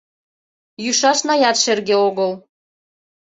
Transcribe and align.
Йӱшашнаят 0.83 1.57
шерге 1.63 1.95
огыл 2.07 2.31